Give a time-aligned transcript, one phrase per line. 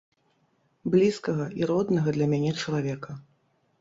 [0.95, 3.11] Блізкага і роднага для мяне чалавека.